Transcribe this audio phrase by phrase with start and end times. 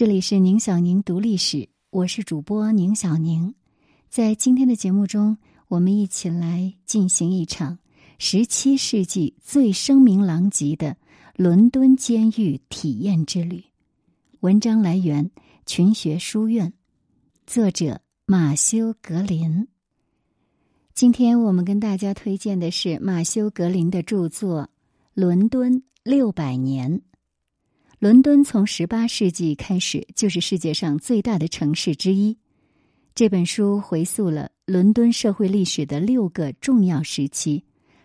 [0.00, 3.54] 这里是宁小宁读历史，我是主播宁小宁。
[4.08, 5.36] 在今天的节目中，
[5.68, 7.78] 我们一起来进行一场
[8.16, 10.96] 十七世纪最声名狼藉的
[11.36, 13.62] 伦敦监狱体验之旅。
[14.40, 15.30] 文章来源
[15.66, 16.72] 群学书院，
[17.46, 19.68] 作者马修·格林。
[20.94, 24.62] 今天我们跟大家推荐的是马修·格林的著作
[25.12, 26.90] 《伦敦六百年》。
[28.00, 32.38] 伦敦从十八世纪开始就是世界上最大的城市之一。
[33.14, 37.62] 这本书回溯了伦敦社会历史的六个重要时期：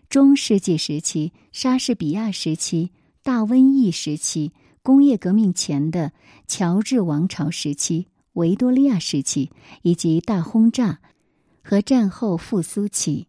[0.10, 2.92] 中世纪时期、莎士比亚时期、
[3.24, 4.52] 大瘟疫时期、
[4.84, 6.12] 工业革命前的
[6.46, 9.50] 乔治王朝时期、维多利亚时期，
[9.82, 11.00] 以及大轰炸
[11.64, 13.28] 和战后复苏期。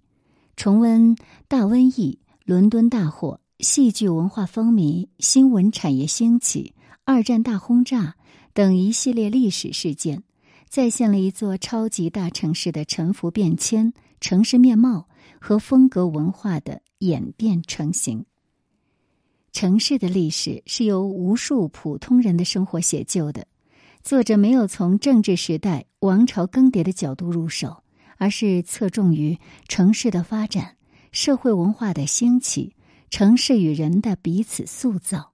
[0.57, 1.15] 重温
[1.47, 3.41] 大瘟疫、伦敦大火。
[3.61, 6.75] 戏剧文化风靡、新闻产业兴起、
[7.05, 8.15] 二战大轰炸
[8.53, 10.23] 等一系列历史事件，
[10.69, 15.09] 再现了一座超级大城市的沉浮变迁、城市面貌
[15.41, 18.27] 和风格文化的演变成型。
[19.53, 23.47] 城市的历史是由无数普通人的生活写就的。
[24.03, 27.83] 作者没有从政治时代、王朝更迭的角度入手，
[28.19, 30.77] 而是侧重于城市的发展、
[31.11, 32.76] 社会文化的兴起。
[33.11, 35.33] 城市与人的彼此塑造，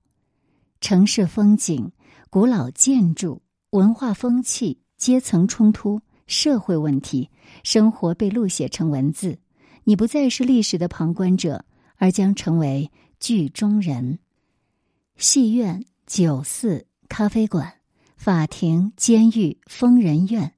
[0.81, 1.91] 城市风景、
[2.31, 7.31] 古老建筑、文化风气、阶层冲突、社会问题，
[7.65, 9.39] 生活被录写成文字。
[9.85, 11.65] 你不再是历史的旁观者，
[11.97, 14.19] 而将成为剧中人。
[15.17, 17.73] 戏院、酒肆、咖啡馆、
[18.17, 20.55] 法庭、监狱、疯人院，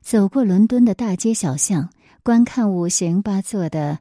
[0.00, 1.90] 走过伦敦的大街小巷，
[2.22, 3.98] 观看五行八作的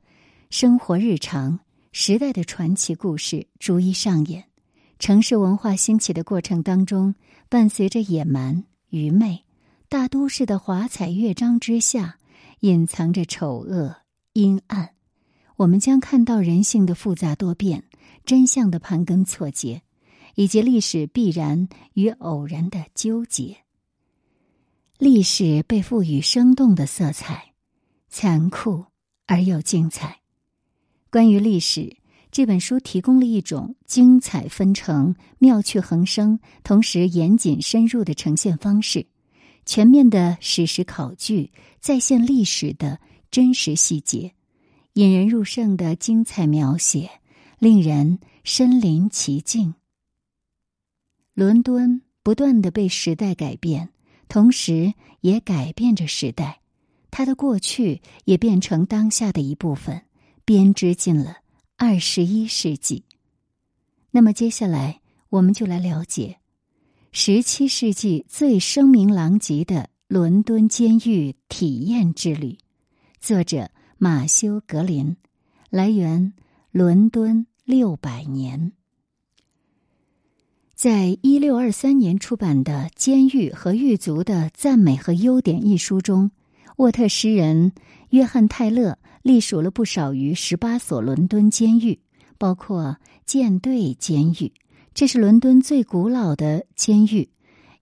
[0.50, 1.60] 生活日常。
[1.92, 4.46] 时代的传奇故事逐一上演，
[5.00, 7.16] 城市文化兴起的过程当中，
[7.50, 9.44] 伴随着野蛮、愚昧；
[9.90, 12.20] 大都市的华彩乐章之下，
[12.60, 13.96] 隐藏着丑恶、
[14.34, 14.92] 阴暗。
[15.56, 17.84] 我们将看到人性的复杂多变，
[18.24, 19.82] 真相的盘根错节，
[20.36, 23.58] 以及历史必然与偶然的纠结。
[25.00, 27.54] 历史被赋予生动的色彩，
[28.10, 28.86] 残酷
[29.26, 30.20] 而又精彩。
[31.12, 31.98] 关于历史，
[32.32, 39.08] 这本书提供了一种精彩纷呈、妙趣横生，同时严谨深入的呈现方式，
[39.66, 43.00] 全面的史实考据，再现历史的
[43.32, 44.34] 真实细节，
[44.94, 47.10] 引人入胜的精彩描写，
[47.58, 49.74] 令人身临其境。
[51.34, 53.90] 伦敦不断的被时代改变，
[54.28, 56.62] 同时也改变着时代，
[57.10, 60.04] 它的过去也变成当下的一部分。
[60.50, 61.38] 编织进了
[61.78, 63.04] 二十一世纪。
[64.10, 65.00] 那么接下来，
[65.30, 66.40] 我们就来了解
[67.12, 72.58] 十七世纪最声名狼藉的伦敦监狱体验之旅。
[73.20, 75.18] 作者马修·格林，
[75.70, 76.34] 来源
[76.72, 78.60] 《伦敦六百年》。
[80.74, 86.32] 在一六二三年出版的《监狱和狱卒的赞美和优点》一书中，
[86.78, 87.72] 沃特诗人
[88.10, 88.98] 约翰·泰勒。
[89.22, 92.00] 隶属了不少于十八所伦敦监狱，
[92.38, 94.54] 包括舰队监狱，
[94.94, 97.30] 这是伦敦最古老的监狱。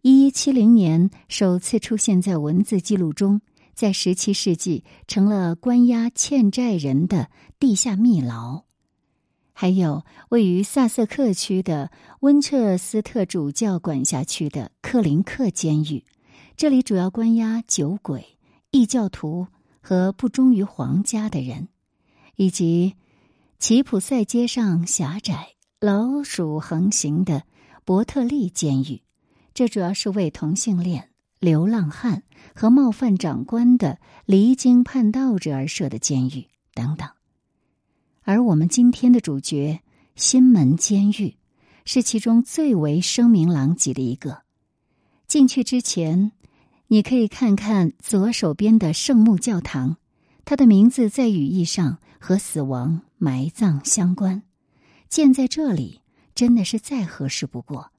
[0.01, 3.41] 一一七零年首次出现在文字记录中，
[3.73, 8.63] 在十七世纪成了关押欠债人的地下密牢。
[9.53, 16.03] 还有位于萨瑟克区的温彻斯特主教管辖区的克林克监狱，
[16.55, 18.37] 这里主要关押酒鬼、
[18.71, 19.47] 异教徒。
[19.87, 21.69] 和不忠于皇家的人，
[22.35, 22.95] 以及
[23.57, 27.43] 奇普赛街上狭窄、老鼠横行的
[27.85, 29.01] 伯特利监狱，
[29.53, 37.07] 这主要是为同性恋、流浪汉和冒犯长官的离经叛道者而设的监狱等等。
[38.23, 39.79] 而我们今天的主角——
[40.17, 41.37] 新门监狱，
[41.85, 44.41] 是其中最为声名狼藉的一个。
[45.27, 46.33] 进去之前。
[46.89, 49.97] 你可以看看左手边的圣母教堂，
[50.45, 54.43] 它的名字在语义上和死亡埋葬相关。
[55.09, 56.01] 建在这里
[56.33, 57.91] 真的是再合适不过。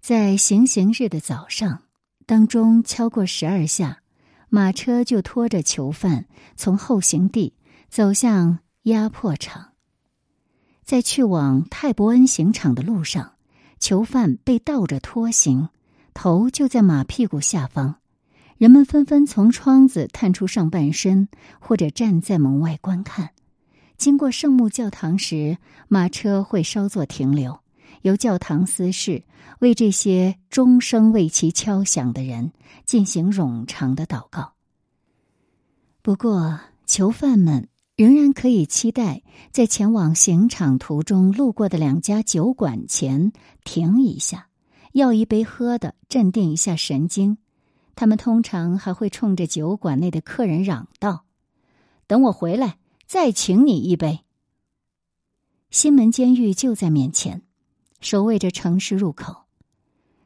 [0.00, 1.82] 在行刑日的早上，
[2.26, 4.02] 当钟敲过十二下，
[4.48, 7.54] 马车就拖着囚犯从后行地
[7.88, 9.72] 走向压迫场。
[10.84, 13.34] 在去往泰伯恩刑场的路上，
[13.78, 15.70] 囚犯被倒着拖行。
[16.14, 17.96] 头就在马屁股下方，
[18.58, 21.28] 人们纷纷从窗子探出上半身，
[21.60, 23.30] 或者站在门外观看。
[23.96, 25.58] 经过圣母教堂时，
[25.88, 27.58] 马车会稍作停留，
[28.02, 29.22] 由教堂司事
[29.58, 32.52] 为这些终生为其敲响的人
[32.84, 34.52] 进行冗长的祷告。
[36.02, 39.22] 不过，囚犯们仍然可以期待
[39.52, 43.32] 在前往刑场途中路过的两家酒馆前
[43.64, 44.48] 停一下，
[44.92, 47.38] 要一杯喝的，镇定一下神经。
[47.94, 51.24] 他们通常还会冲着酒馆内的客人嚷道
[52.08, 54.20] ：“等我回来，再请你一杯。”
[55.70, 57.42] 新门监狱就在面前，
[58.00, 59.44] 守卫着城市入口。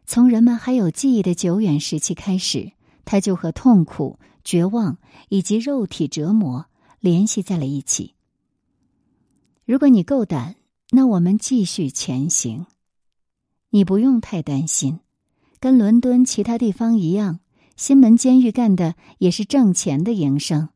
[0.07, 2.73] 从人们还有记忆的久远时期开始，
[3.05, 6.67] 他就和痛苦、绝望以及肉体折磨
[7.01, 8.15] 联系在了一起。
[9.65, 10.57] 如果你够胆，
[10.91, 12.67] 那我们继续前行。
[13.75, 15.01] 你不用太担心，
[15.59, 17.41] 跟伦敦其他地方一样，
[17.75, 20.69] 新门监狱干的也是挣钱的营生。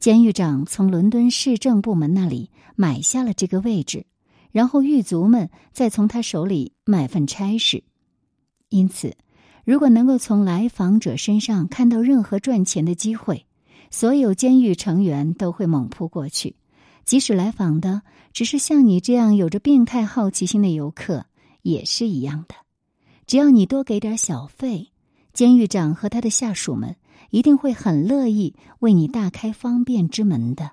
[0.00, 4.04] 监狱长从伦敦市政部门那里买下了这个位置，
[4.50, 7.84] 然后狱卒们再从他手里买份差事。
[8.68, 9.16] 因此，
[9.64, 13.46] 如果能够从来访者身上看到任何赚钱的机会，
[13.92, 16.56] 所有监狱成员都会猛扑过去。
[17.04, 18.02] 即使来访的
[18.32, 21.26] 只是像你这样有着病态好奇心的游客，
[21.64, 22.54] 也是一样的。
[23.26, 24.92] 只要你多给点小费，
[25.32, 26.94] 监狱长和他的下属们。
[27.30, 30.72] 一定会很乐意为你大开方便之门的。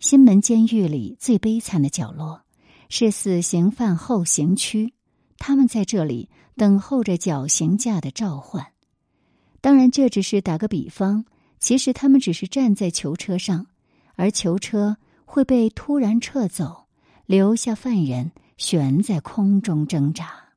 [0.00, 2.42] 新门监狱里最悲惨的角落
[2.88, 4.92] 是死刑犯候刑区，
[5.38, 8.72] 他们在这里等候着绞刑架的召唤。
[9.60, 11.24] 当然，这只是打个比方，
[11.60, 13.66] 其实他们只是站在囚车上，
[14.16, 16.86] 而囚车会被突然撤走，
[17.26, 20.50] 留下犯人悬在空中挣扎。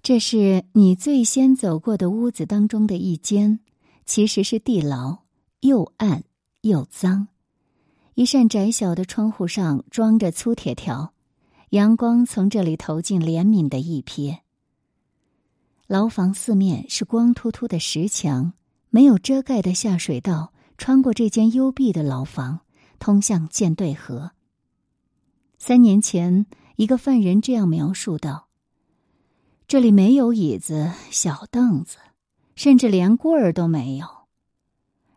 [0.00, 3.58] 这是你最先走过的屋子当中的一间，
[4.06, 5.18] 其实是地牢，
[5.60, 6.22] 又暗
[6.60, 7.26] 又脏。
[8.14, 11.12] 一扇窄小的窗户上装着粗铁条，
[11.70, 14.38] 阳光从这里投进怜悯的一瞥。
[15.88, 18.52] 牢房四面是光秃秃的石墙，
[18.90, 22.60] 没有遮盖的下水道穿过这间幽闭的牢房，
[23.00, 24.30] 通向舰队河。
[25.58, 26.46] 三年前，
[26.78, 28.46] 一个犯人这样描述道。
[29.66, 31.98] 这里没有椅子、小凳子，
[32.54, 34.06] 甚至连棍儿都没有。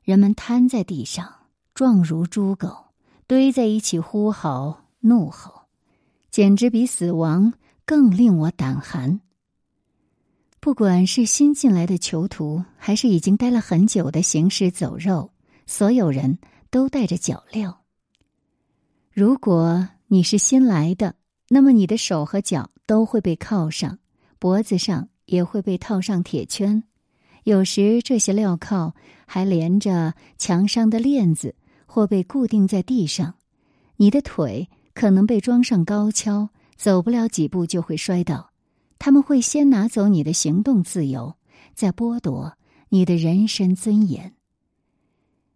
[0.02, 1.32] 人们瘫在地上，
[1.76, 2.86] 状如猪狗，
[3.28, 5.66] 堆在一起呼嚎怒吼，
[6.32, 7.54] 简直比死亡
[7.86, 9.22] 更令我胆寒。
[10.60, 15.32] 不管是新进来的囚徒，还是已经待了很久的行尸走肉，
[15.68, 16.40] 所有人
[16.72, 17.76] 都带着脚镣。
[19.12, 21.16] 如果你是新来的，
[21.54, 24.00] 那么你的手和脚都会被铐上。
[24.40, 26.82] 脖子上也会被套上铁圈，
[27.44, 28.96] 有时这些镣铐
[29.28, 31.54] 还连着墙上的链子，
[31.86, 33.36] 或被固定在地上。
[33.98, 38.50] 你的腿可能被装上高跷，走不了几步就会摔倒。
[38.98, 41.36] 他们会先拿走你的行动自由，
[41.76, 42.58] 再剥夺
[42.90, 44.34] 你的人身尊严。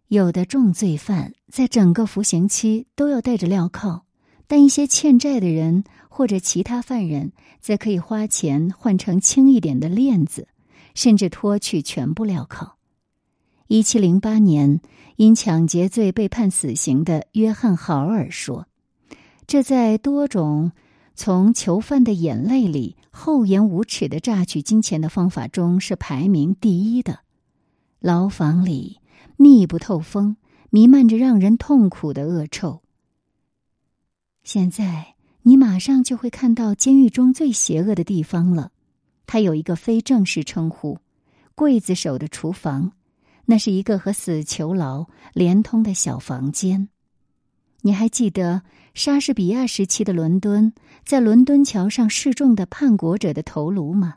[0.08, 4.05] 有的重罪犯在整个服刑期都要戴着镣铐，
[4.46, 5.84] 但一些欠债的人。
[6.08, 10.48] 或者其他犯人则可以花钱换成轻一点的链子，
[10.94, 12.78] 甚至脱去全部镣铐。
[13.66, 14.80] 一七零八年，
[15.16, 18.66] 因抢劫罪被判死刑的约翰·豪尔说
[19.46, 20.72] ：“这在多种
[21.14, 27.18] 从囚犯的眼泪里厚颜无耻的榨取金钱的方法中是排名第一的。
[28.00, 29.00] 牢房里
[29.36, 30.36] 密不透风，
[30.70, 32.80] 弥漫着让人痛苦的恶臭。
[34.46, 35.12] 现在。”
[35.46, 38.72] 你马上就会看到监狱中最邪恶的地方了，
[39.28, 40.98] 它有一个非正式称呼——
[41.54, 42.90] 刽子手的厨房。
[43.44, 46.88] 那是一个和死囚牢连通的小房间。
[47.82, 48.62] 你还记得
[48.92, 50.72] 莎士比亚时期的伦敦，
[51.04, 54.16] 在伦敦桥上示众的叛国者的头颅吗？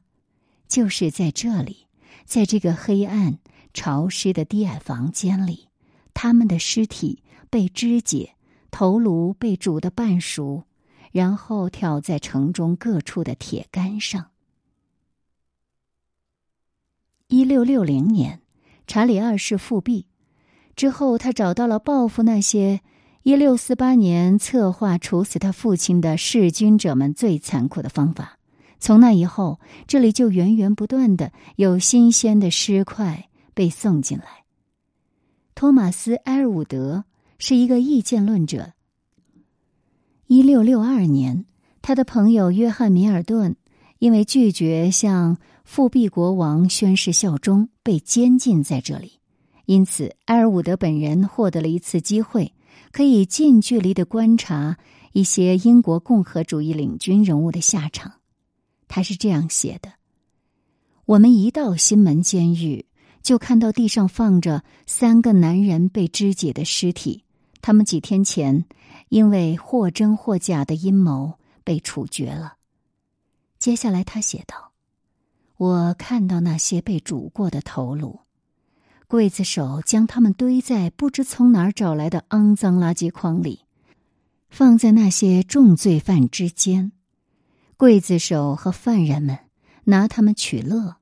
[0.67, 1.85] 就是在这里，
[2.25, 3.37] 在这个黑暗、
[3.75, 5.67] 潮湿的低矮房间里，
[6.15, 7.21] 他们的尸体
[7.51, 8.33] 被肢解，
[8.71, 10.63] 头颅被煮得半熟。
[11.11, 14.27] 然后挑在城中各处的铁杆上。
[17.29, 18.41] 一六六零年，
[18.85, 20.05] 查理二世复辟
[20.75, 22.81] 之后，他找到了报复那些
[23.23, 28.37] 一六四八年策划处死他父亲的弑君者们最残酷的方法。
[28.79, 34.45] 从那以后，这里就源源不断的有新鲜的尸块被送进来。
[35.55, 37.03] 托马斯·埃尔伍德
[37.39, 38.73] 是一个意见论者。
[40.27, 41.45] 一六六二年，
[41.81, 43.55] 他的朋友约翰·米尔顿
[43.97, 49.13] 因为拒绝向复辟国王宣誓效忠，被监禁在这里。
[49.65, 52.53] 因此，埃尔伍德本人获得了一次机会，
[52.91, 54.77] 可以近距离的观察
[55.13, 58.13] 一些英国共和主义领军人物的下场。
[58.87, 59.93] 他是这样写的
[61.05, 62.85] ：“我们一到新门监狱，
[63.21, 67.23] 就看到地上放着三个男人被肢解的尸体。
[67.61, 68.65] 他们几天前
[69.09, 72.55] 因为或真或假的阴谋被处决了。”
[73.59, 74.71] 接下来他写道
[75.57, 78.21] ：“我看到那些被煮过的头颅，
[79.09, 83.65] 刽子手将他们堆在不知从哪儿找来的肮脏垃圾筐里，
[84.49, 86.91] 放在那些重罪犯之间。”
[87.77, 89.39] 刽子手和犯人们
[89.85, 90.97] 拿他们取乐，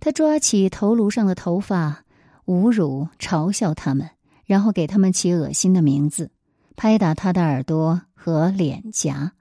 [0.00, 2.04] 他抓起头颅上的头发，
[2.46, 4.10] 侮辱、嘲笑他们，
[4.48, 6.30] 然后给他们起恶心的名字，
[6.74, 9.34] 拍打他的耳朵和脸颊。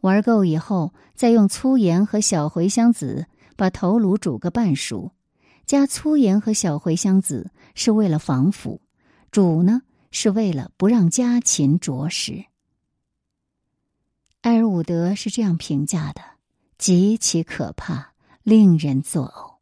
[0.00, 5.12] 玩够以后，再用粗盐和小茴香籽把头颅煮个半熟。
[5.66, 8.80] 加粗盐和小茴香籽是为了防腐，
[9.30, 12.46] 煮呢是为了不让家禽啄食。
[14.40, 16.22] 埃尔伍德是这样评价的
[16.76, 19.60] ：“极其可怕，令人作呕。”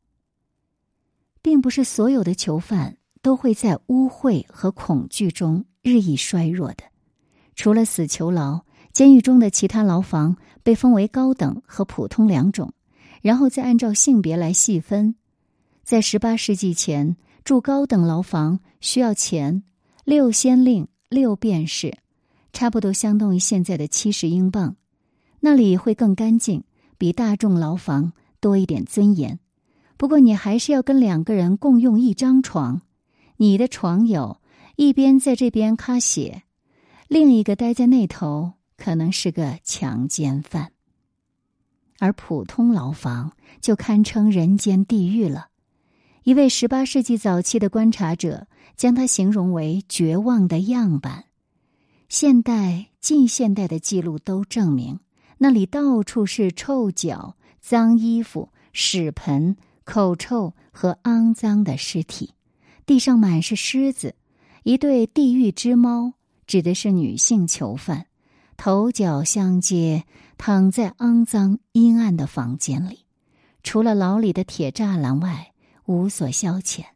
[1.43, 2.98] 并不是所有的囚犯
[3.29, 6.85] 都会在污秽和恐惧中日益衰弱的。
[7.55, 12.73] 除了死囚牢，监狱中的其他牢房被分为高等和普通两种，
[13.21, 15.15] 然后再按照性别来细分。
[15.85, 19.63] 在十八世纪前，住高等牢房需要钱，
[20.07, 21.99] 六先令六便士。
[22.55, 24.77] 差不多相当于现在的七十英镑，
[25.41, 26.65] 那里会更干净，
[26.97, 29.39] 比大众牢房多一点尊严。
[29.99, 32.81] 不过你还是要跟两个人共用一张床，
[33.41, 34.41] 你的床友
[34.75, 36.43] 一边在这边擦血，
[37.07, 40.73] 另一个待在那头，可能是个强奸犯。
[42.01, 45.49] 而普通牢房就堪称人间地狱了。
[46.25, 51.25] 一位十八世纪早期的观察者将它形容为绝望的样板。
[52.09, 54.99] 现代、近现代的记录都证明，
[55.39, 62.35] 那里到处是臭脚、脏衣服、屎盆、口臭和肮脏的尸体，
[62.89, 64.15] 地上满是虱子。
[64.63, 66.15] 一对地狱之猫
[66.47, 68.07] 指的是女性囚犯，
[68.57, 70.05] 头脚相接，
[70.39, 73.05] 躺在肮脏阴暗的房间里，
[73.63, 75.53] 除了牢里的铁栅栏外，
[75.85, 76.87] 无所消遣。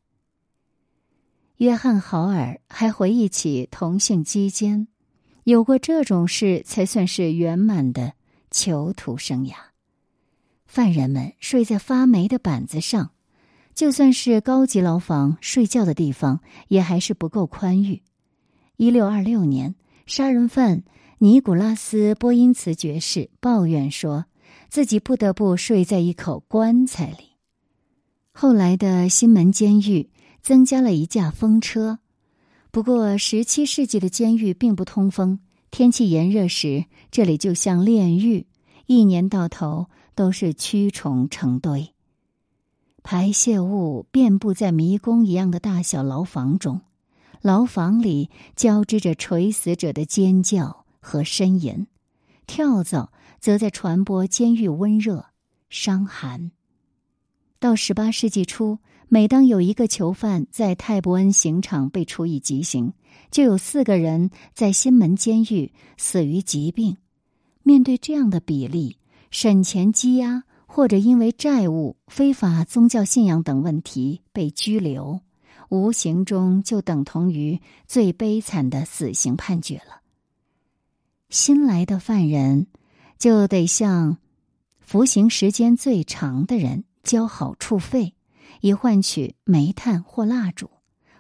[1.59, 4.89] 约翰·豪尔还回忆起同性基奸。
[5.45, 8.15] 有过这种事，才算是圆满的
[8.51, 9.53] 囚徒生涯。
[10.65, 13.11] 犯人们睡在发霉的板子上，
[13.75, 18.03] 就算是高级牢房，睡觉的地方也还是不够宽裕。
[18.77, 19.75] 一六二六年，
[20.07, 20.83] 杀人犯
[21.19, 24.27] 尼古拉斯·波因茨爵士抱怨说，
[24.69, 27.37] 自己不得不睡在一口棺材里。
[28.33, 30.11] 后来的新门监狱
[30.43, 31.99] 增加了一架风车。
[32.71, 35.39] 不过，十七世纪的监狱并不通风，
[35.71, 38.47] 天气炎热时，这里就像炼狱，
[38.87, 41.95] 一年到头都是蛆虫成堆，
[43.03, 46.81] 排泄物遍布在迷宫一样的大小牢房中，
[47.41, 51.87] 牢房里交织着垂死者的尖叫和呻吟，
[52.47, 55.27] 跳蚤则在传播监狱温热、
[55.69, 56.51] 伤寒。
[57.59, 58.79] 到十八世纪初。
[59.09, 62.95] 每当有一个囚犯在泰伯恩刑场被处以极刑，
[63.31, 66.97] 就有四个人在新门监狱死于疾病。
[67.63, 68.97] 面对这样的比例，
[69.31, 75.21] 审前羁押或者因为债务、非法宗教信仰等问题被拘留，
[75.69, 80.01] 无形中就等同于最悲惨的死刑判决了。
[81.29, 82.69] 新来的犯人
[83.19, 84.17] 就得向
[84.81, 88.15] 服刑时间最长的人交好处费。
[88.63, 90.71] 以换取煤炭或蜡烛，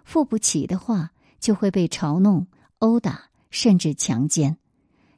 [0.02, 2.46] 付不起的话，就会被嘲弄、
[2.78, 4.56] 殴打，甚至强奸。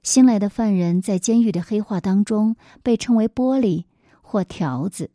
[0.03, 3.85] 新来的犯人在监狱的黑话当中被称为“玻璃”
[4.35, 5.11] 或“条子”。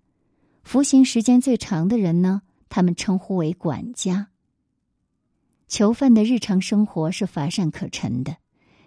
[0.64, 4.30] 服刑时间最长的人呢，他们称呼为“管家”。
[5.68, 8.38] 囚犯的日常生活是乏善可陈的，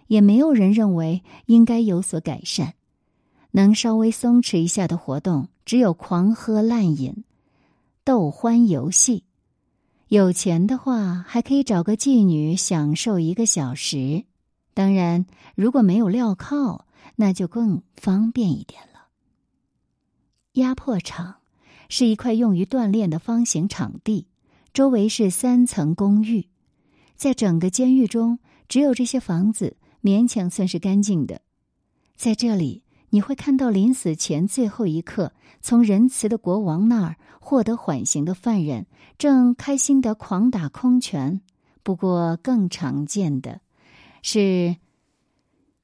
[0.07, 2.73] 也没有人认为应该有所改善。
[3.51, 7.23] 能稍微松弛一下的活动，只有狂喝滥饮。
[8.03, 9.25] 斗欢游戏，
[10.07, 14.23] 有钱的话还可以找个妓女享受一个小时。
[14.73, 16.85] 当然，如果没有镣铐，
[17.17, 18.92] 那就更方便一点了。
[20.53, 21.35] 压迫场
[21.89, 24.27] 是一块用于锻炼的方形场地，
[24.73, 26.47] 周围是三层公寓。
[27.15, 31.41] 在整个监狱中，只有这些房子勉强算是干净的。
[32.15, 32.81] 在这里。
[33.09, 38.87] 你会看到临死前最后一刻，从仁慈的国王那儿获得缓刑的犯人
[39.19, 41.39] 正开心的狂打空拳。
[41.83, 43.61] 不过，更常见的
[44.23, 44.77] 是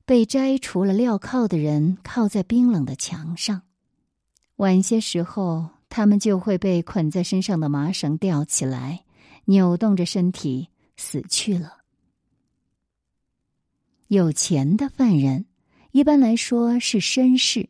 [0.05, 3.61] 被摘除了镣铐的人靠在冰冷的墙上。
[4.59, 9.05] 晚些时候，他们就会被捆在身上的麻绳吊起来，
[9.45, 11.77] 扭动着身体死去了。
[14.09, 15.45] 有钱的犯人，
[15.93, 17.69] 一般来说是绅士，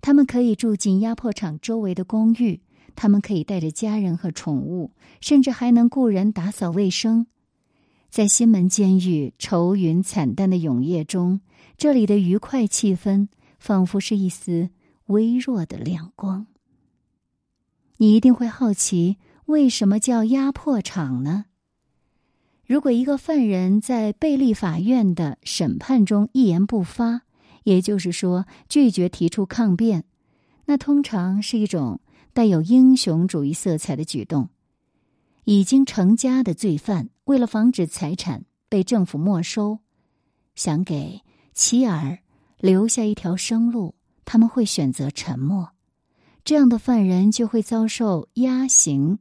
[0.00, 2.58] 他们可以住进压迫场周围的公寓，
[2.96, 7.26] 他们可以带着家人和宠物，甚至还能雇人打扫卫生。
[8.08, 11.42] 在新门监狱愁云惨淡的永夜中，
[11.76, 13.28] 这里的愉快气氛
[13.58, 14.70] 仿佛是一丝
[15.10, 16.46] 微弱的亮光。
[17.98, 21.44] 你一定会好奇，为什么叫压迫场呢？
[22.64, 27.22] 如果一个犯人在贝利法院的审判中一言不发，
[27.64, 30.04] 也就是说拒绝提出抗辩，
[30.66, 32.00] 那通常是一种
[32.32, 34.48] 带有英雄主义色彩的举动。
[35.44, 39.80] 已经成家的罪犯，为了防止财产被政府没收，
[40.54, 42.20] 想给妻儿
[42.58, 43.96] 留下一条生路，
[44.30, 45.72] 他们会选择沉默。
[46.44, 49.18] 这样的犯人就会遭受压刑，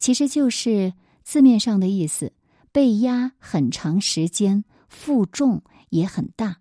[0.00, 2.32] 其实就是字面上的意思：
[2.72, 6.56] 被压很长时间，负重也很大。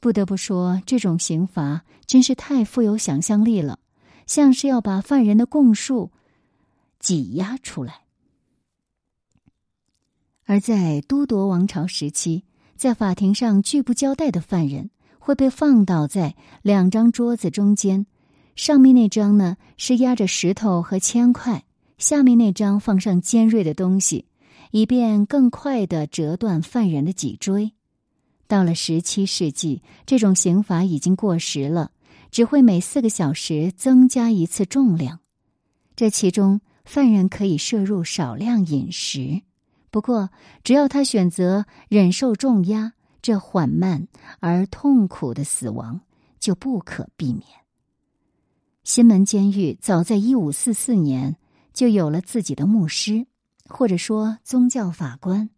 [0.00, 3.78] 不得不说，这种刑罚真是太富有想象力了，
[4.26, 6.10] 像是要把犯人的供述。
[6.98, 8.00] 挤压出来，
[10.44, 12.42] 而在都铎王朝时期，
[12.74, 14.90] 在法庭上拒不交代的犯人
[15.24, 18.04] 会被放倒在两张桌子中间，
[18.56, 21.64] 上面那张呢是压着石头和铅块，
[21.96, 24.26] 下面那张放上尖锐的东西，
[24.70, 27.72] 以便更快的折断犯人的脊椎。
[28.46, 31.92] 到了十七世纪，这种刑罚已经过时了，
[32.30, 35.20] 只会每四个小时增加一次重量，
[35.96, 36.60] 这其中。
[36.84, 39.40] 犯人可以摄入少量饮食，
[39.90, 40.28] 不过
[40.62, 42.92] 只要他选择忍受重压，
[43.24, 44.06] 这缓慢
[44.40, 46.02] 而痛苦的死亡
[46.38, 47.44] 就不可避免。
[48.82, 51.38] 新门监狱早在一五四四年
[51.72, 53.26] 就有了自己的牧师，
[53.66, 55.48] 或者说宗教法官。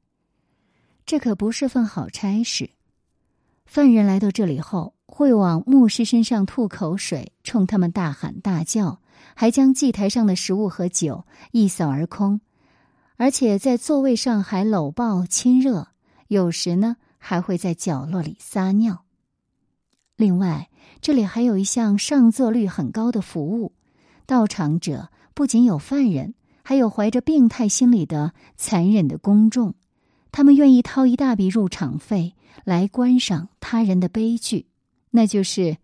[1.04, 2.70] 这可不是份好差事。
[3.64, 9.00] 犯人来到这里后，会往牧师身上吐口水，冲他们大喊大叫。
[9.34, 12.40] 还将祭台上的食物和酒一扫而空，
[13.16, 15.88] 而且在座位上还搂抱亲热，
[16.28, 19.04] 有时呢还会在角落里撒尿。
[20.16, 23.72] 另外，这里还有一项上座率很高的服务：
[24.24, 29.74] 到场者不仅有犯人，还有怀着病态心理的残忍的公众，
[30.32, 34.66] 他们愿意掏一大笔入场费来观赏他人的悲剧，
[35.10, 35.76] 那就是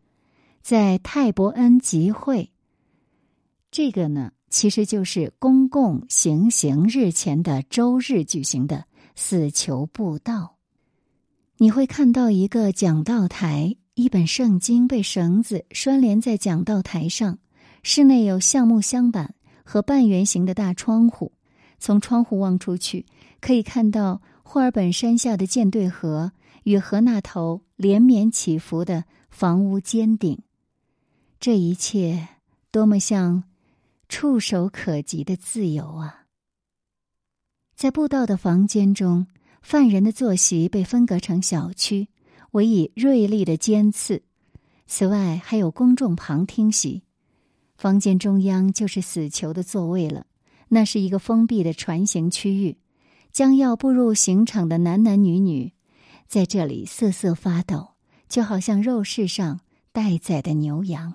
[0.63, 2.51] 在泰伯恩集会。
[3.71, 10.57] 这个呢，其实就是公共行刑日前的周日举行的死囚布道。
[11.63, 17.39] 你会看到一个讲道台，一本圣经被绳子拴连在讲道台上，
[17.85, 21.31] 室内有橡木镶板和半圆形的大窗户。
[21.79, 23.07] 从窗户望出去，
[23.41, 26.33] 可以看到霍尔本山下的舰队河
[26.65, 30.37] 与河那头连绵起伏的房屋尖顶。
[31.39, 32.27] 这一切
[32.73, 33.45] 多么像！
[34.09, 36.25] 触手可及的自由啊！
[37.77, 39.29] 在布道的房间中，
[39.63, 42.09] 犯人的坐席被分隔成小区，
[42.51, 44.23] 围以锐利的尖刺。
[44.87, 47.03] 此外，还有公众旁听席。
[47.77, 50.27] 房间中央就是死囚的座位了。
[50.69, 52.77] 那是一个封闭的船形区域，
[53.31, 55.73] 将要步入刑场的男男女女，
[56.27, 57.91] 在这里瑟瑟发抖，
[58.29, 59.61] 就好像肉市上
[59.93, 61.15] 待宰的牛羊。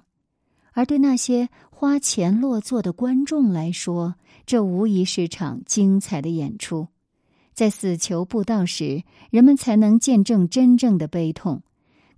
[0.73, 6.87] 而对那些花钱落座的观众来说，这无疑是场精彩的演出。
[7.57, 11.63] 在死囚布道时，人们才能见证真正的悲痛，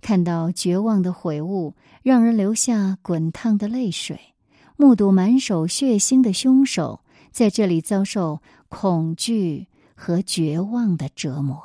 [0.02, 4.20] 看到绝望的悔悟，让人流下滚烫的泪水，
[4.76, 7.00] 目睹满手血腥的凶手
[7.30, 11.58] 在这里遭受恐惧和绝望的折磨。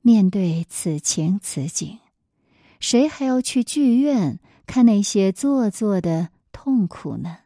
[0.00, 1.98] 面对此情此景，
[2.80, 4.40] 谁还要去剧院？
[4.66, 7.36] 看那些做作的痛苦呢？